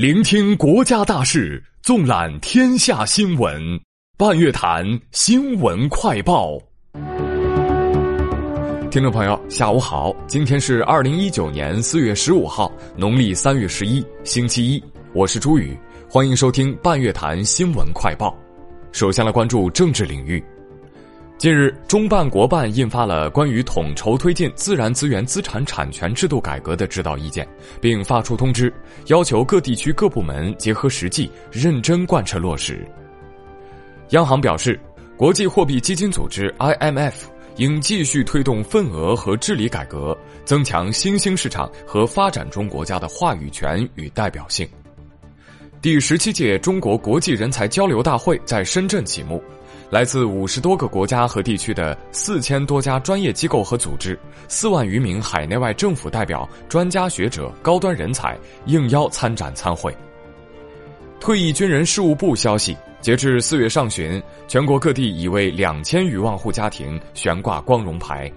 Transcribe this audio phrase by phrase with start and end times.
[0.00, 3.78] 聆听国家大事，纵览天下新闻。
[4.16, 6.58] 半月谈新闻快报。
[8.90, 14.82] 听众朋友，下午好，今天是二零一九年四月十五号，农历三月十一，星期一。
[15.12, 15.76] 我是朱宇，
[16.08, 18.34] 欢迎收听半月谈新闻快报。
[18.92, 20.42] 首先来关注政治领域。
[21.40, 27.48] 近日，中办国办印发了关于统筹推进自然资源资产产权制度改革的指导意见，
[27.80, 28.70] 并发出通知，
[29.06, 32.86] 要求各地区各部门结合实际，认真贯彻落实。
[34.10, 34.78] 央行表示，
[35.16, 37.14] 国际货币基金组织 IMF
[37.56, 40.14] 应继续推动份额和治理改革，
[40.44, 44.68] 增强新兴市场和发展中国家的话语权与代表性。
[45.80, 49.42] 第十七届中国国际人才交流大会在深圳启幕。
[49.90, 59.92] 来自五十多个国家和地区的四千多家专业机构和组织，四万余名海内外政府代表、专家学者、高端人才应邀参展参会。
[61.18, 68.30] 退役军人事务部消息，截至四月上旬，全国各地已为两千余万户家庭悬挂光荣牌。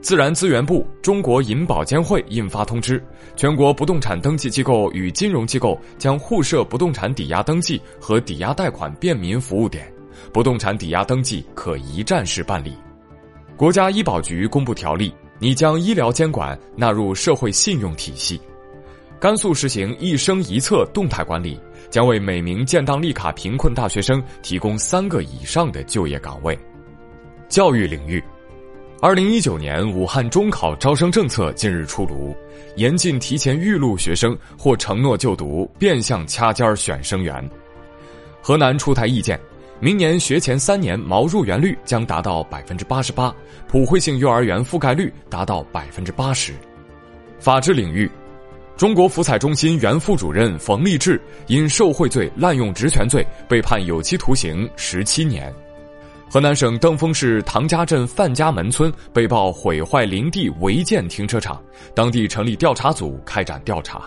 [0.00, 3.04] 自然资源部、中国银保监会印发通知，
[3.34, 9.92] 全国不动产登记机构与金融机构将互设不动产抵押登记和抵押贷款便民服务点。
[10.32, 12.76] 不动产抵押登记可一站式办理。
[13.56, 18.40] 国家医保局公布条例，拟将医疗监管纳入社会信用体系。
[19.18, 21.60] 甘肃实行一生一策动态管理，
[21.90, 26.58] 将为每名建档立卡贫困大学生提供三个以上的就业岗位。
[27.46, 28.22] 教育领域，
[29.02, 32.34] 二零一九年武汉中考招生政策近日出炉，
[32.76, 37.50] 严禁提前预录学生或承诺就读，变相掐尖选生源。
[38.40, 39.38] 河南出台意见。
[39.82, 43.34] 明年学前三年毛入园率将达到百分之八十八，
[43.66, 46.52] 普惠性幼儿园覆盖率达到百分之八十。
[47.38, 48.10] 法治领域，
[48.76, 55.50] 中国福彩中心原副主任冯立志因受贿罪、滥用职权罪被判有期徒刑十七年。
[56.28, 61.58] 河南省登封市唐家镇范家门村被曝毁坏林地违建停车场，
[61.94, 64.02] 当地成立调查组开展调查。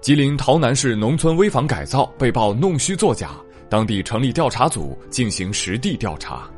[0.00, 3.32] 吉林洮南市农村危房改造被曝弄虚作假。
[3.68, 6.48] 当地成立调查组进行实地调查，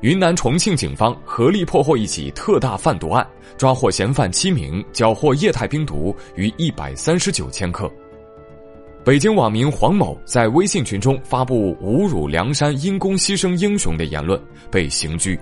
[0.00, 3.26] 云南重庆警方合力破获一起特大贩毒案，
[3.56, 7.90] 抓获嫌犯七名，缴获液态冰毒逾一百三十九千克。
[9.04, 14.40] 北京网民黄某在微信群中发布侮辱梁山因公牺牲英雄的言论，
[14.70, 15.38] 被刑拘。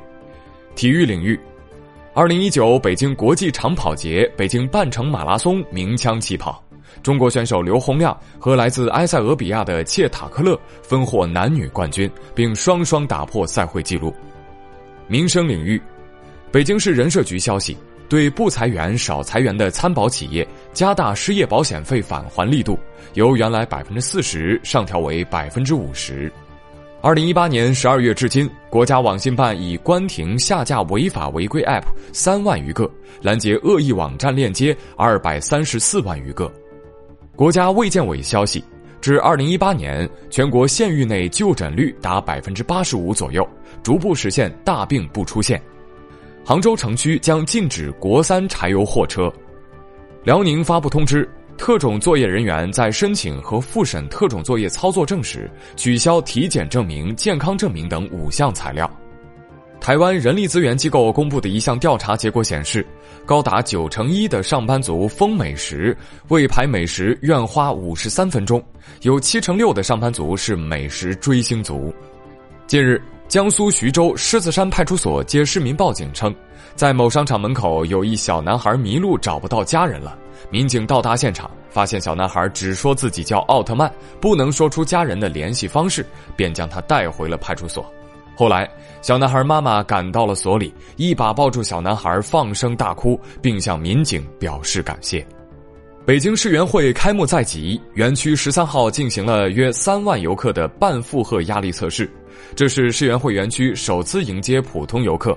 [0.75, 1.39] 体育领域，
[2.15, 6.65] 二零一九北京国际长跑节北京半程马拉松鸣枪起跑。
[7.03, 14.15] 中国选手刘洪亮和来自埃塞俄比亚的切塔克勒分获男女冠军，并双双打破赛会纪录。
[15.07, 15.81] 民生领域，
[16.53, 17.77] 北京市人社局消息，
[18.09, 22.79] 对不裁员、少裁员的参保企业加大失业保险费返还力度，
[23.15, 26.31] 由原来百分之四十上调为百分之五十。
[27.03, 32.89] 二零一八年十二月至今，国家网信办已关停下架违法违规 App 三万余个，
[33.23, 36.53] 拦截恶意网站链接二百三十四万余个。
[37.41, 38.63] 国家卫健委消息，
[39.01, 43.49] 至二零一八年，全国县域内就诊率达百分之八十五左右，
[43.83, 45.59] 逐步实现大病不出现。
[46.45, 49.33] 杭州城区将禁止国三柴油货车。
[50.23, 59.01] 辽宁发布通知，特种作业人员在申请和复审特种作业操作证时，取消体检证明、健康证明等五项材料。
[59.81, 62.87] 台湾人力资源机构公布的一项调查结果显示，
[63.25, 65.97] 高达九成一的上班族疯美食，
[66.29, 68.61] 为排美食愿花五十三分钟；
[69.01, 71.93] 有七成六的上班族是美食追星族。
[72.67, 76.33] 近日，江苏徐州狮子山派出所接市民报警称，
[76.77, 80.17] 在某商场门口有一小男孩迷路，找不到家人了。
[80.51, 86.05] 民警到达现场，发现小男孩只说自己叫奥特曼，不能说出家人的联系方式，
[86.37, 87.91] 便将他带回了派出所。
[88.41, 88.67] 后来，
[89.03, 95.23] 小男孩妈妈赶到了所里，一把抱住小男孩，放声大哭，并向民警表示感谢。
[96.07, 102.11] 北京世园会开幕在即，园区十三号进行了约三万游客的半负荷压力测试，
[102.55, 105.37] 这是世园会园区首次迎接普通游客，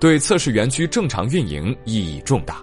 [0.00, 2.56] 对测试园区正常运营意义重大。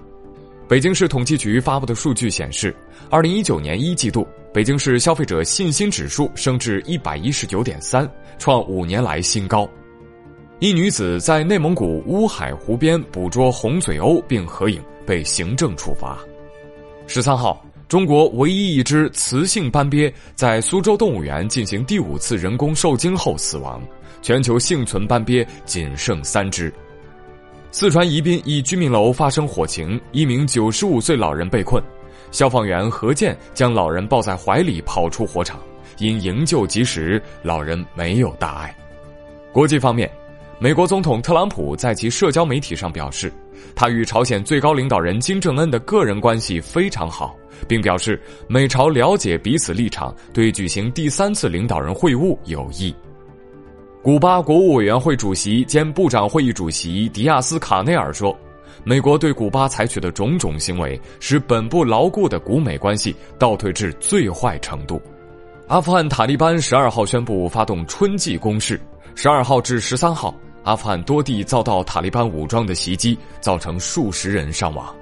[0.67, 2.75] 北京市统计局发布的数据显示，
[3.09, 9.65] 二零一九年一季度，北京市消费者信心指数升至一百一十九点三，创五年来新高。
[10.59, 16.19] 一女子在内蒙古乌海湖边捕捉红嘴鸥并合影，被行政处罚。
[17.07, 23.81] 十三号，中国唯一一只雌性斑鳖在苏州动物园进行第五次人工受精后死亡，
[24.21, 26.73] 全球幸存斑鳖仅剩三只。
[27.71, 31.83] 四川宜宾一居民楼发生火情，一名九十五岁老人被困。
[32.31, 35.59] 消防员何健将老人抱在怀里跑出火场，
[35.97, 38.75] 因营救及时，老人没有大碍。
[39.51, 40.09] 国际方面，
[40.59, 43.31] 美国总统特朗普在其社交媒体上表示，
[43.75, 47.35] 他与朝鲜最高领导人金正恩的个人关系非常好，
[47.67, 52.95] 并表示美朝了解彼此立场，对举行第三次领导人会晤有益。
[54.03, 58.37] 古巴国务委员会主席兼部长会议主席迪亚斯卡内尔说
[58.85, 65.01] ：“美国对古巴采取的种种行为，使本不牢固的古美关系倒退至最坏程度。”
[65.67, 68.79] 阿富汗塔利班十二号宣布发动春季攻势，
[69.15, 70.33] 十二号至十三号，
[70.63, 74.95] 阿富汗多地遭到塔利班武装的袭击，造成数十人伤亡。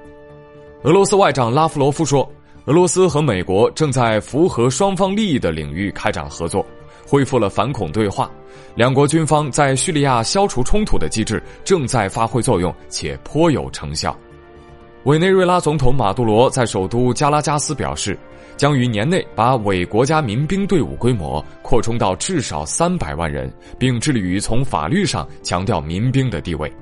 [0.82, 2.28] 俄罗斯外长拉夫罗夫说
[2.64, 6.66] ：“俄罗斯和美国正在符合双方利益的领域开展合作。”
[7.06, 8.30] 恢复了反恐对话，
[8.74, 14.16] 两国军方在叙利亚消除冲突的机制正在发挥作用，且颇有成效。
[15.04, 18.18] 委内瑞拉总统马杜罗在首都加拉加斯表示，
[18.56, 23.48] 将于年内把伪国家民兵队伍规模扩充到至少三百万人，
[23.78, 26.72] 并致力于从法律上强调民兵的地位。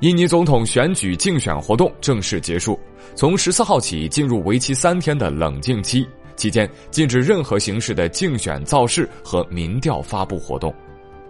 [0.00, 2.78] 印尼总统选举竞选活动正式结束，
[3.14, 6.06] 从十四号起进入为期三天的冷静期。
[6.36, 10.74] 期间禁止任何形式的竞选造势和民调发布活动。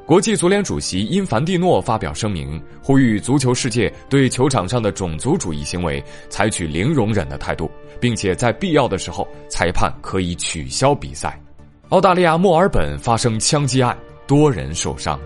[0.06, 11.40] 国际足联主席因凡蒂诺发表声明，呼吁足球世界对球场上的种族主义行为采取零容忍的态度，并且在必要的时候，裁判可以取消比赛。
[11.88, 13.96] 澳大利亚墨尔本发生枪击案，
[14.26, 15.18] 多人受伤。